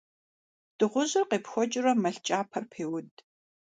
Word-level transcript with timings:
Дыгъужьыр 0.77 1.25
къепхуэкӀыурэ 1.29 1.93
мэл 2.01 2.17
кӀапэр 2.25 2.63
пеуд. 2.71 3.11